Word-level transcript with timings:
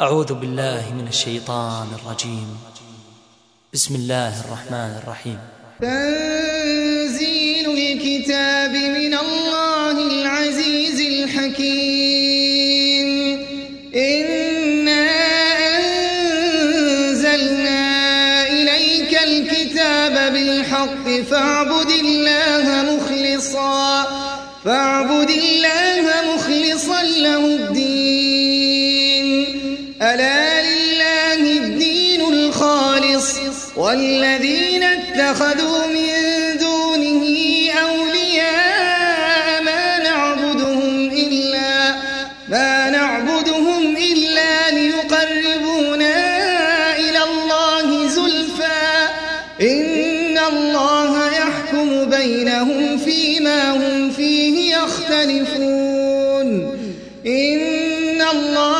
أعوذ 0.00 0.34
بالله 0.34 0.94
من 0.96 1.08
الشيطان 1.08 1.88
الرجيم. 1.92 2.56
بسم 3.74 3.94
الله 3.94 4.40
الرحمن 4.40 4.92
الرحيم. 5.04 5.38
تنزيل 5.80 7.66
الكتاب 7.70 8.70
من 8.70 9.14
الله 9.14 9.96
العزيز 10.12 11.00
الحكيم. 11.00 11.99
اتخذوا 35.30 35.86
من 35.86 36.10
دونه 36.58 37.22
أولياء 37.82 39.62
ما 39.62 39.98
نعبدهم 39.98 41.10
إلا 41.12 41.94
ما 42.48 42.90
نعبدهم 42.90 43.96
إلا 43.96 44.70
ليقربونا 44.70 46.16
إلى 46.96 47.22
الله 47.22 48.08
زلفى. 48.08 49.08
إن 49.60 50.38
الله 50.38 51.12
يحكم 51.32 52.10
بينهم 52.10 52.98
فيما 52.98 53.70
هم 53.70 54.10
فيه 54.10 54.76
يختلفون. 54.76 56.48
إن 57.26 58.22
الله 58.32 58.79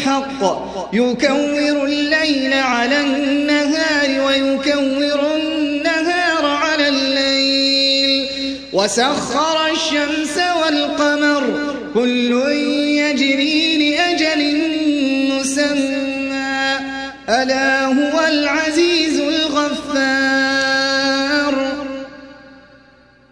بالحق 0.00 0.42
يكور 0.92 1.84
الليل 1.84 2.52
على 2.52 3.00
النهار 3.00 4.26
ويكور 4.26 5.36
النهار 5.36 6.46
على 6.46 6.88
الليل. 6.88 8.26
وسخر 8.72 9.66
الشمس 9.66 10.38
والقمر. 10.62 11.74
كل 11.94 12.32
يجري 12.98 13.90
لأجل 13.90 14.40
مسمى. 15.32 16.78
ألا 17.28 17.84
هو 17.84 18.26
العزيز 18.28 19.20
الغفار. 19.20 20.30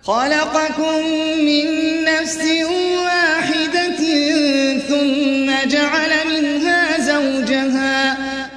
خلقكم 0.04 1.02
من 1.38 1.66
نفس 2.04 2.38
واحدة 2.38 2.77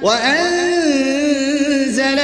وأنزل 0.02 1.52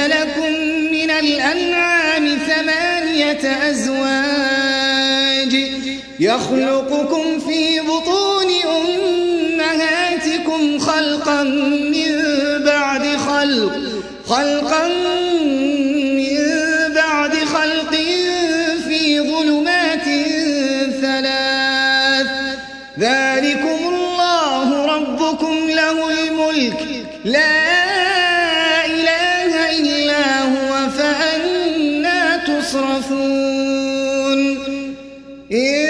لكم 0.09 0.51
من 0.91 1.09
الأنعام 1.09 2.37
ثمانية 2.47 3.69
أزواج 3.69 5.53
يخلقكم 6.19 7.39
في 7.39 7.79
بطون 7.79 8.47
أمهاتكم 9.59 10.79
خلقا 10.79 11.43
من 11.43 12.23
بعد 12.65 13.17
خلق 13.17 13.79
خلقا 14.27 14.87
من 14.87 15.18
تصرفون 32.99 34.39
إن 35.51 35.85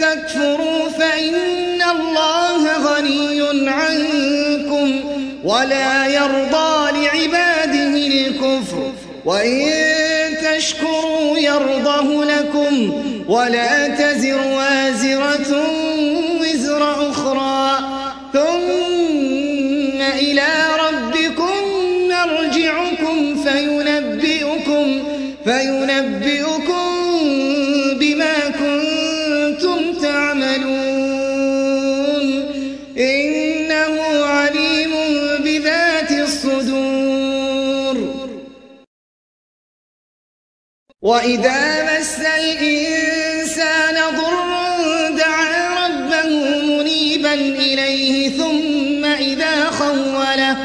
تكفروا 0.00 0.88
فإن 0.98 1.82
الله 1.82 2.62
غني 2.78 3.70
عنكم 3.70 5.00
ولا 5.44 6.06
يرضى 6.06 6.90
لعباده 6.92 8.06
الكفر. 8.06 8.92
وإن 9.24 9.72
تشكروا 10.44 11.38
يرضه 11.38 12.24
لكم 12.24 13.02
ولا 13.28 13.88
تزر 13.88 14.53
وإذا 41.24 41.98
مس 41.98 42.18
الإنسان 42.38 43.94
ضر 44.16 45.10
دعا 45.16 45.86
ربه 45.86 46.28
منيبا 46.66 47.34
إليه 47.34 48.30
ثم 48.30 49.04
إذا 49.04 49.64
خوله 49.70 50.56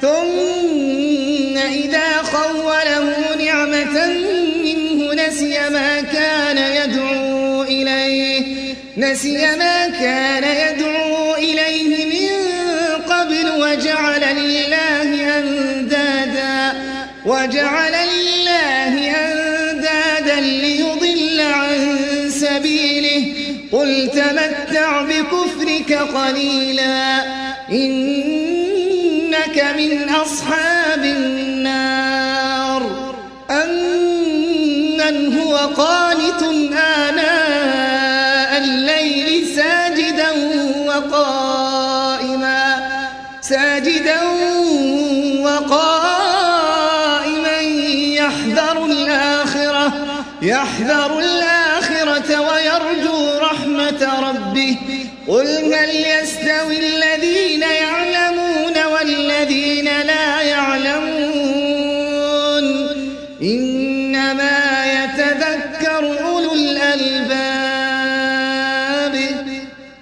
ثم 0.00 1.56
إذا 1.58 2.22
خوله 2.22 3.36
نعمة 3.44 4.06
منه 4.64 5.14
نسي 5.14 5.70
ما 5.70 6.00
كان 6.00 6.58
يدعو 6.58 7.62
إليه 7.62 8.74
نسي 8.96 9.56
ما 9.56 9.88
كان 9.88 10.44
يدعو 10.44 10.93
قليلا. 26.14 27.24
إنك 27.70 29.64
من 29.76 30.08
أصحاب 30.08 31.04
النار. 31.04 33.14
أمن 33.50 35.38
هو 35.38 35.56
قانت 35.56 36.42
آناء 36.72 38.58
الليل 38.58 39.46
ساجدا 39.56 40.30
وقائما. 40.86 42.90
ساجدا 43.40 44.20
وقائما 45.40 47.60
يحذر 48.16 48.84
الآخرة. 48.84 49.92
يحذر 50.42 51.18
الآخرة 51.18 51.33
هل 55.94 56.22
يستوي 56.22 56.78
الذين 56.78 57.62
يعلمون 57.62 58.84
والذين 58.92 59.84
لا 59.84 60.40
يعلمون. 60.40 61.04
إنما 63.42 64.84
يتذكر 64.96 66.24
أولو 66.26 66.54
الألباب. 66.54 67.24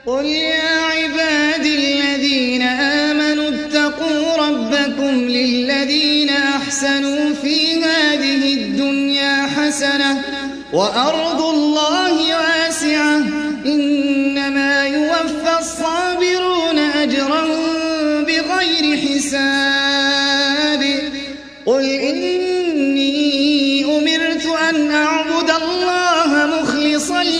قل 0.07 0.25
يا 0.25 0.81
عبادي 0.81 1.75
الذين 1.75 2.63
آمنوا 2.63 3.49
اتقوا 3.49 4.37
ربكم 4.37 5.29
للذين 5.29 6.31
أحسنوا 6.31 7.35
في 7.35 7.85
هذه 7.85 8.55
الدنيا 8.55 9.47
حسنة 9.57 10.23
وأرض 10.73 11.22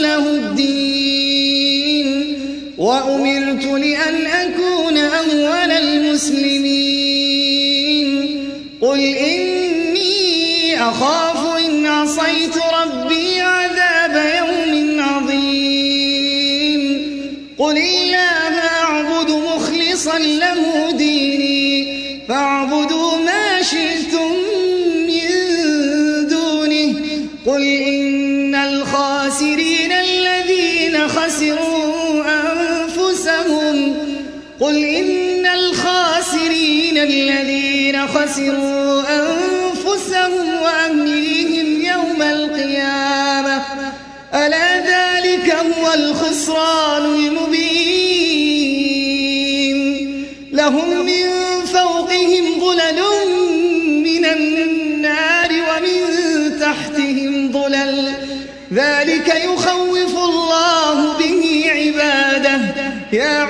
له 0.01 0.31
الدين 0.31 2.09
وأمرت 2.79 3.65
لأن 3.65 4.27
أكون 4.27 4.99
أول 4.99 5.71
المسلمين. 5.71 7.13
قل 8.81 9.01
إني 9.01 10.83
أخاف 10.83 11.32
الخسران 46.53 47.05
المبين. 47.05 47.73
لهم 50.53 51.07
من 51.07 51.27
فوقهم 51.67 52.61
ظلل 52.61 53.01
من 54.05 54.25
النار 54.25 55.51
ومن 55.53 56.01
تحتهم 56.61 57.53
ظلل. 57.53 58.13
ذلك 58.73 59.29
يخوف 59.45 60.15
الله 60.25 61.19
به 61.19 61.65
عباده. 61.71 62.61
يا 63.13 63.45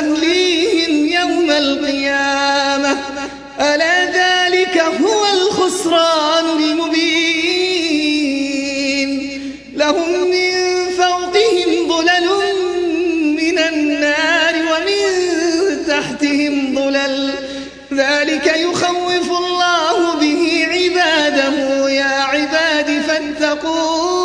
وأهليهم 0.00 1.08
يوم 1.08 1.50
القيامة. 1.50 2.96
ألا 3.60 4.04
ذلك 4.04 4.78
هو 4.78 5.26
الخسران 5.32 6.44
المبين. 6.44 7.50
لهم 9.76 10.30
من 10.30 10.52
فوقهم 10.98 11.88
ظلل 11.88 12.28
من 13.36 13.58
النار 13.58 14.54
ومن 14.54 15.02
تحتهم 15.88 16.74
ظلل. 16.74 17.34
ذلك 17.92 18.46
يخوف 18.56 19.30
الله 19.38 20.14
به 20.14 20.66
عباده. 20.70 21.90
يا 21.90 22.22
عباد 22.22 23.02
فاتقون. 23.08 24.20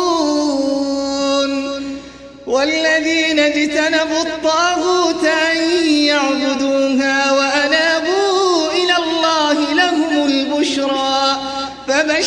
والذين 2.46 3.38
اجتنبوا 3.38 4.22
الطاغوت 4.22 5.24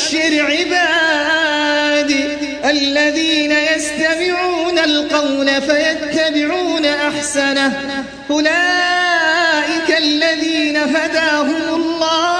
فبشر 0.10 0.46
عبادي 0.46 2.26
الذين 2.66 3.52
يستمعون 3.52 4.80
القول 4.80 5.62
فيتبعون 5.62 6.86
أحسنه. 6.86 8.04
أولئك 8.30 9.98
الذين 9.98 10.78
هداهم 10.78 11.76
الله 11.76 12.40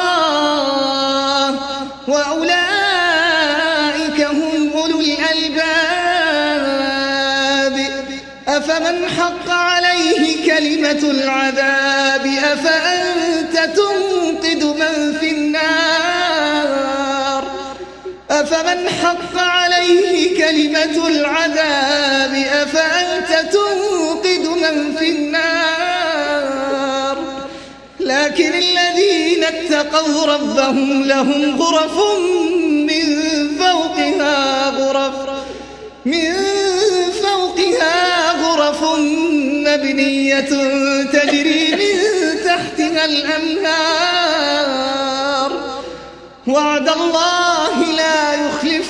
وأولئك 2.08 2.60
هم 4.22 4.72
أولو 4.76 5.02
الألباب. 5.02 5.90
أفمن 8.48 9.10
حق 9.20 9.50
عليه 9.50 10.46
كلمة 10.46 11.12
العذاب؟ 11.12 12.26
أفأنت 12.26 12.89
أفمن 18.70 18.90
حق 18.90 19.38
عليه 19.38 20.38
كلمة 20.38 21.08
العذاب 21.08 22.34
أفأنت 22.52 23.52
تنقذ 23.54 24.50
من 24.50 24.96
في 24.96 25.10
النار؟ 25.10 26.40
لكن 28.00 28.54
الذين 28.54 29.44
اتقوا 29.44 30.26
ربهم 30.26 31.04
لهم 31.04 31.62
غرف 31.62 31.98
من 32.70 33.28
فوقها 33.60 34.70
غرف 34.70 35.14
من 36.06 36.34
فوقها 37.24 38.32
غرف 38.32 38.84
مبنية 39.68 40.50
تجري 41.14 41.76
من 41.76 42.00
تحتها 42.46 43.06
الأنهار. 43.06 44.30
وعد 46.48 46.90
الله 46.90 47.99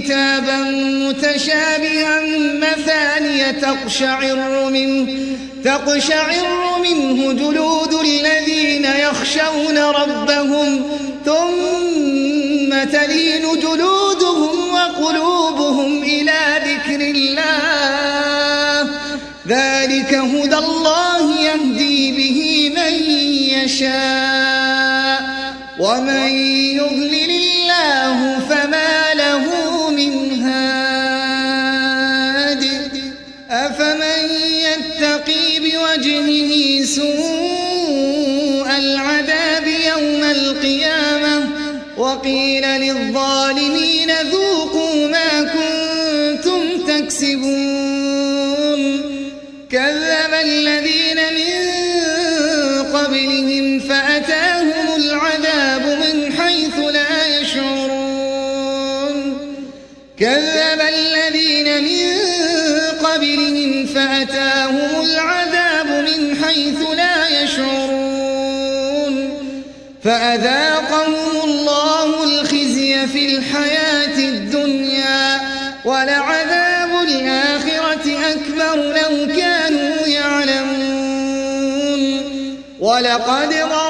كتابا 0.00 0.56
متشابها 1.08 2.20
مثانية 2.54 3.50
تقشعر 3.50 4.70
منه 4.70 5.06
تقشعر 5.64 6.78
منه 6.82 7.32
جلود 7.32 7.94
الذين 7.94 8.84
يخشون 8.84 9.78
ربهم 9.78 10.82
ثم 11.24 12.84
تلين 12.92 13.42
جلودهم 13.62 14.74
وقلوبهم 14.74 16.02
إلى 16.02 16.38
ذكر 16.64 17.00
الله. 17.00 18.90
ذلك 19.48 20.14
هدى 20.14 20.56
الله 20.56 21.40
يهدي 21.40 22.12
به 22.12 22.72
من 22.76 22.94
يشاء 23.64 25.36
ومن 25.80 26.28
يضلل 26.76 27.25
للظالمين 43.46 44.10
ذوقوا 44.32 45.08
ما 45.08 45.42
كنتم 45.42 46.86
تكسبون. 46.86 48.80
كذب 49.70 50.34
الذين 50.44 51.18
من 51.38 51.54
قبلهم 52.92 53.80
فأتاهم 53.80 54.86
العذاب 54.96 55.82
من 55.86 56.32
حيث 56.32 56.78
لا 56.78 57.40
يشعرون. 57.40 59.16
كذب 60.18 60.80
الذين 60.80 61.84
من 61.84 62.12
قبلهم 63.06 63.86
فأتاهم 63.86 64.90
العذاب 65.04 65.86
من 65.86 66.20
حيث 66.44 66.80
لا 66.96 67.42
يشعرون. 67.42 67.96
فأذاقهم 70.04 71.34
الله 71.44 71.85
في 73.12 73.36
الحياة 73.36 74.18
الدنيا 74.18 75.40
ولعذاب 75.84 76.90
الآخرة 77.02 78.06
أكبر 78.32 78.76
لو 78.76 79.36
كانوا 79.36 80.06
يعلمون. 80.06 80.96
ولقد 82.80 83.48
ضربنا 83.48 83.85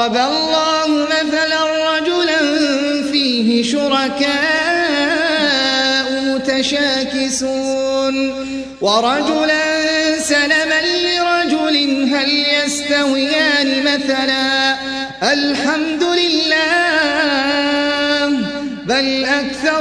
ضرب 0.00 0.16
الله 0.16 1.06
مثلا 1.06 1.60
رجلا 1.96 2.40
فيه 3.12 3.62
شركاء 3.62 4.30
متشاكسون 6.22 8.16
ورجلا 8.80 10.18
سلما 10.18 10.80
لرجل 11.04 11.76
هل 12.14 12.44
يستويان 12.64 13.84
مثلا 13.84 14.76
الحمد 15.32 16.02
لله 16.02 17.10
بل 18.86 19.24
أكثرهم 19.24 19.79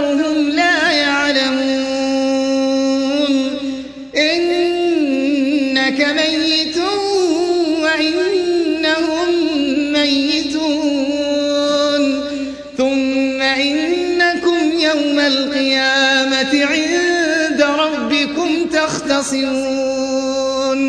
تختصرون 19.30 20.80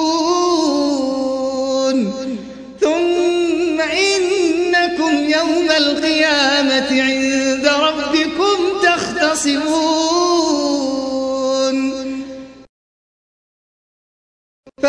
ثم 2.81 3.81
إنكم 3.81 5.13
يوم 5.29 5.67
القيامة 5.77 7.01
عند 7.01 7.65
ربكم 7.67 8.57
تختصمون 8.83 9.92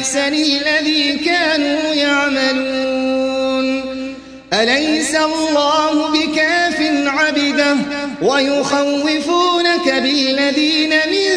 بأحسن 0.00 0.34
الذي 0.34 1.20
كانوا 1.24 1.94
يعملون. 1.94 3.66
أليس 4.52 5.14
الله 5.14 6.08
بكاف 6.12 6.76
عبده 7.06 7.76
ويخوفونك 8.22 9.86
بالذين 9.88 10.90
من 10.90 11.30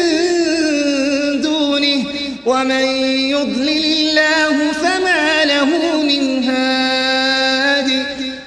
دونه؟ 1.40 2.04
ومن 2.46 2.84
يضلل 3.30 3.84
الله 3.84 4.72
فما 4.72 5.44
له 5.44 5.68
من 6.02 6.44
هاد. 6.44 8.06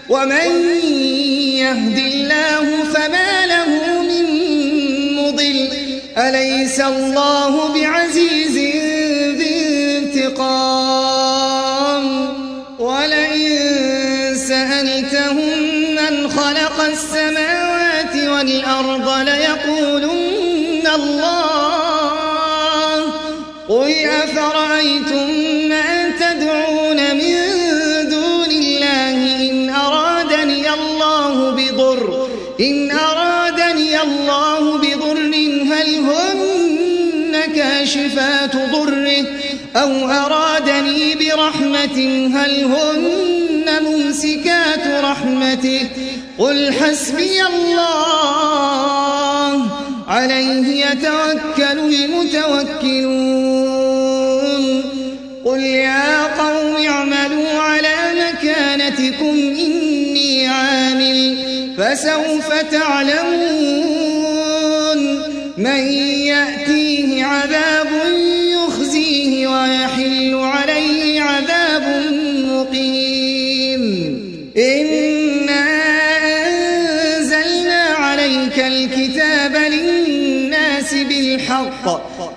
ومن 0.09 0.49
يهد 1.61 1.97
الله 1.97 2.83
فما 2.93 3.45
له 3.45 4.01
من 4.01 4.25
مضل. 5.15 5.67
أليس 6.17 6.79
الله 6.79 7.73
بعزيز 7.73 8.56
والأرض 18.77 19.27
ليقولن 19.27 20.87
الله. 20.95 22.17
قل 23.69 23.91
أفرأيتم 24.05 25.29
ما 25.69 26.09
تدعون 26.09 27.15
من 27.15 27.35
دون 28.09 28.51
الله 28.51 29.49
إن 29.49 29.69
أرادني 29.69 30.73
الله 30.73 31.51
بضر. 31.51 32.27
إن 32.59 32.91
أرادني 32.91 34.01
الله 34.01 34.77
بضر 34.77 35.17
هل 35.73 35.95
هن 35.95 37.53
كاشفات 37.55 38.55
ضره؟ 38.55 39.25
أو 39.75 40.09
أرادني 40.09 41.15
برحمة 41.15 42.27
هل 42.35 42.63
هن 42.63 43.83
ممسكات 43.83 44.56
رحمته. 45.11 45.87
قل 46.37 46.73
حسبي 46.73 47.41
الله. 47.41 48.11
عليه 50.07 50.85
يتوكل 50.85 51.79
المتوكلون. 51.93 53.07
قل 55.45 55.59
يا 55.59 56.23
قوم 56.23 56.85
اعملوا 56.87 57.59
على 57.59 57.95
مكانتكم 58.15 59.37
إني 59.65 60.47
عامل. 60.47 61.37
فسوف 61.77 62.53
تعلمون. 62.71 63.87
من 65.57 65.79
يأتيه 66.27 67.25
عذاب 67.25 67.86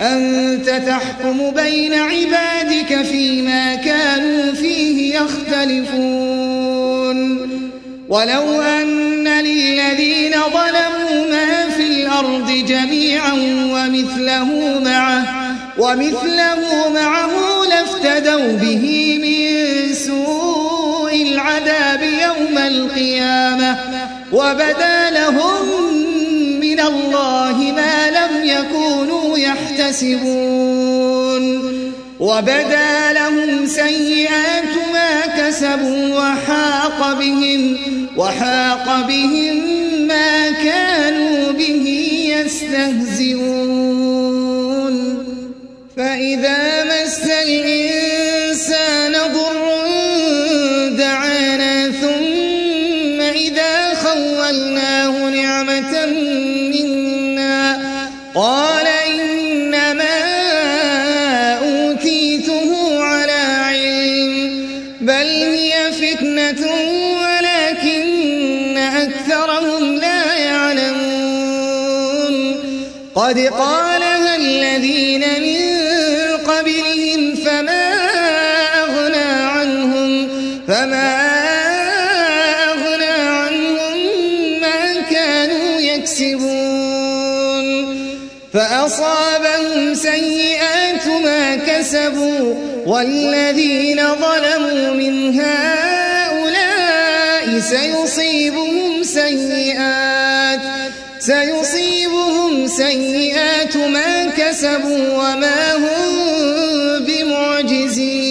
أنت 0.00 0.70
تحكم 0.70 1.50
بين 1.50 1.94
عبادك 1.94 3.02
فيما 3.02 3.74
كانوا 3.74 4.52
فيه 4.52 5.14
يختلفون. 5.16 6.60
ولو 8.10 8.62
أن 8.62 9.28
للذين 9.28 10.32
ظلموا 10.32 11.30
ما 11.30 11.70
في 11.76 11.86
الأرض 11.86 12.50
جميعا 12.68 13.32
ومثله 13.72 14.80
معه 14.84 15.50
ومثله 15.78 16.88
معه 16.94 17.30
لافتدوا 17.68 18.52
به 18.52 19.18
من 19.22 19.94
سوء 19.94 21.22
العذاب 21.22 22.02
يوم 22.02 22.58
القيامة 22.58 23.78
وبدا 24.32 25.10
لهم 25.10 25.94
من 26.60 26.80
الله 26.80 27.72
ما 27.76 28.10
لم 28.10 28.44
يكونوا 28.44 29.19
يحتسبون. 29.42 31.00
وبدا 32.20 33.12
لهم 33.12 33.66
سيئات 33.66 34.74
ما 34.92 35.26
كسبوا 35.38 36.18
وحاق 36.18 37.18
بهم 37.18 37.76
وحاق 38.16 39.06
بهم 39.08 39.56
ما 40.08 40.50
كانوا 40.50 41.52
به 41.52 41.86
يستهزئون. 42.36 43.70
فإذا 45.96 46.79
قد 73.30 73.38
قالها 73.38 74.36
الذين 74.36 75.20
من 75.20 75.60
قبلهم 76.36 77.34
فما 77.34 77.94
أغنى 78.82 79.32
عنهم 79.46 80.28
فما 80.68 81.16
أغنى 82.64 83.04
عنهم 83.04 83.96
ما 84.60 85.00
كانوا 85.10 85.80
يكسبون 85.80 86.46
فأصابهم 88.52 89.94
سيئات 89.94 91.06
ما 91.24 91.56
كسبوا 91.56 92.54
والذين 92.86 94.00
ظلموا 94.14 94.94
من 94.94 95.40
هؤلاء 95.40 96.80
سيصيبهم 97.60 99.02
سيئات 99.02 100.29
سيصيبهم 101.20 102.66
سيئات 102.66 103.76
ما 103.76 104.24
كسبوا 104.24 105.12
وما 105.12 105.74
هم 105.74 107.04
بمعجزين. 107.04 108.30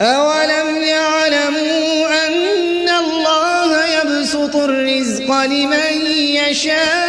أولم 0.00 0.82
يعلموا 0.82 2.26
أن 2.26 2.88
الله 2.88 3.70
يبسط 3.86 4.56
الرزق 4.56 5.44
لمن 5.44 6.06
يشاء؟ 6.16 7.07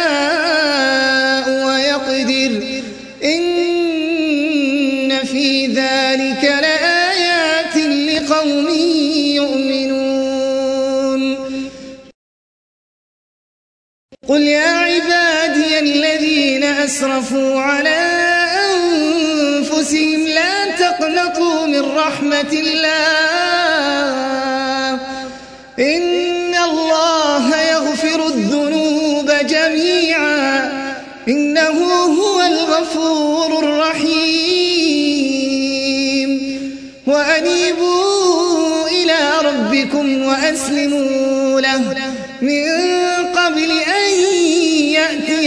قل 14.40 14.46
يا 14.48 14.68
عبادي 14.68 15.78
الذين 15.78 16.64
أسرفوا 16.64 17.60
على 17.60 17.98
أنفسهم 18.74 20.26
لا 20.26 20.70
تقنطوا 20.78 21.66
من 21.66 21.80
رحمة 21.80 22.52
الله 22.52 23.00
إن 25.78 26.09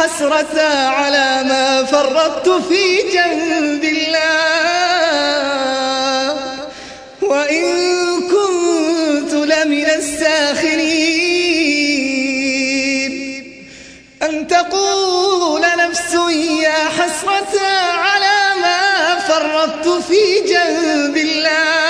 حسرة 0.00 0.60
على 0.88 1.42
ما 1.44 1.84
فرطت 1.84 2.48
في 2.48 3.02
جنب 3.12 3.84
الله. 3.84 4.20
وإن 7.22 7.64
كنت 8.20 9.32
لمن 9.32 9.84
الساخرين. 9.84 11.20
أن 14.22 14.46
تقول 14.46 15.60
نفس 15.60 16.14
يا 16.62 16.84
حسرة 16.98 17.60
على 17.92 18.60
ما 18.62 18.80
فرطت 19.28 19.88
في 20.08 20.40
جنب 20.48 21.16
الله. 21.16 21.89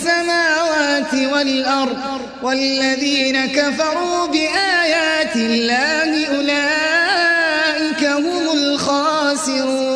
السماوات 1.01 1.13
والأرض 1.33 1.97
والذين 2.43 3.45
كفروا 3.45 4.27
بآيات 4.27 5.35
الله 5.35 6.25
أولئك 6.25 8.03
هم 8.05 8.51
الخاسرون. 8.53 9.89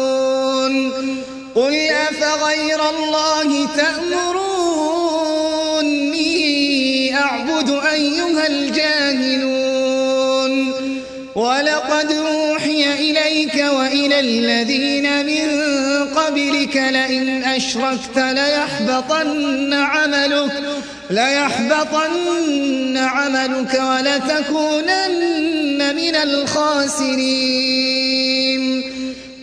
قل 1.55 1.75
أفغير 1.89 2.89
الله 2.89 3.67
تأمروني 3.77 4.65
أعبد 7.15 7.69
أيها 7.93 8.47
الجاهلون. 8.47 9.55
ولقد 11.35 12.11
أوحي 12.11 12.93
إليك 12.93 13.55
وإلى 13.55 14.19
الذين 14.19 15.24
لئن 16.75 17.43
أشركت 17.43 18.17
ليحبطن 18.17 19.73
عملك 19.73 20.51
ليحبطن 21.09 22.97
عملك 22.97 23.81
ولتكونن 23.89 25.15
من 25.95 26.15
الخاسرين. 26.15 27.65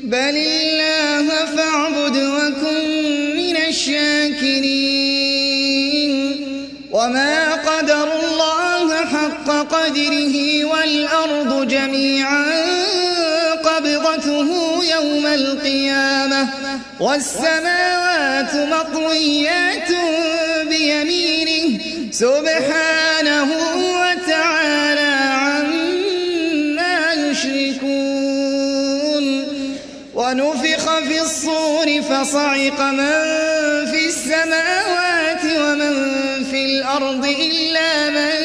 بل 0.04 0.36
الله 0.36 1.28
فاعبد 1.56 2.16
وكن 2.16 3.36
من 3.36 3.56
الشاكرين. 3.68 4.92
وما 6.92 7.54
قدر 7.54 8.08
الله 8.22 8.96
حق 8.96 9.48
قدره 9.50 10.64
والأرض 10.64 11.68
جميعا 11.68 12.44
قبضته 13.64 14.48
يوم 14.94 15.26
القيامة. 15.26 16.61
والسماوات 17.02 18.54
مطويات 18.54 19.88
بيمينه 20.70 21.78
سبحانه 22.10 23.48
وتعالى 23.98 25.12
عما 25.42 26.96
يشركون. 27.12 29.24
ونفخ 30.14 30.84
في 31.08 31.20
الصور 31.20 32.02
فصعق 32.02 32.80
من 32.80 33.10
في 33.90 34.06
السماوات 34.06 35.44
ومن 35.44 35.94
في 36.50 36.64
الأرض 36.64 37.26
إلا 37.26 38.10
من 38.10 38.41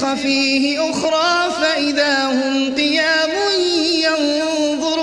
نفخ 0.00 0.14
فيه 0.14 0.90
أخرى 0.90 1.52
فإذا 1.60 2.24
هم 2.26 2.74
قيام 2.74 3.30
ينظرون. 3.92 5.00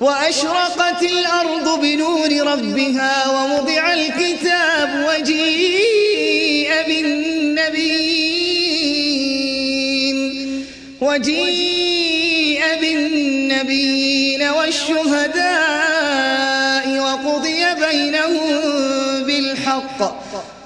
وأشرقت 0.00 1.02
الأرض 1.02 1.80
بنور 1.80 2.52
ربها 2.52 3.28
ووضع 3.28 3.92
الكتاب 3.92 4.49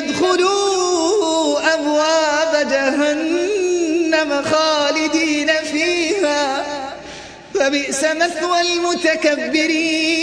ادخلوا 0.00 1.74
أبواب 1.74 2.52
جهنم 2.70 4.30
خالدين 4.52 5.50
فيها. 5.72 6.64
فبئس 7.54 8.04
مثوى 8.04 8.60
المتكبرين. 8.60 10.20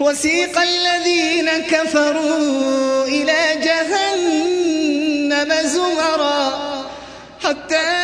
وسيق 0.00 0.58
الذين 0.60 1.48
كفروا 1.70 3.04
إلى 3.04 3.40
جهنم 3.64 5.50
زمرا 5.62 6.42
حتى 7.44 8.01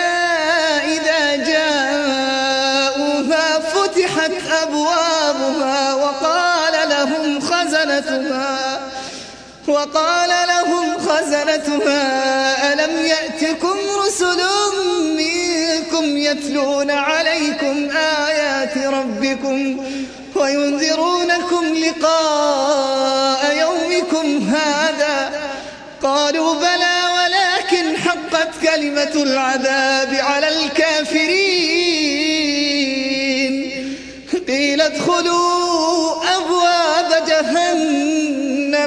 وقال 9.78 10.30
لهم 10.48 10.98
خزنتها 10.98 12.72
ألم 12.72 13.06
يأتكم 13.06 13.76
رسل 14.06 14.40
يتلون 16.16 16.90
عليكم 16.90 17.90
آيات 18.26 18.78
ربكم 18.78 19.86
وينذرونكم 20.34 21.74
لقاء 21.74 23.56
يومكم 23.56 24.48
هذا؟ 24.48 25.30
قالوا 26.02 26.54
بلى 26.54 26.96
ولكن 27.16 27.96
حقت 27.96 28.48
كلمة 28.62 29.12
العذاب 29.14 30.14
على 30.14 30.48
الكافرين. 30.48 31.78
قيل 34.48 34.80
ادخلوا 34.80 35.58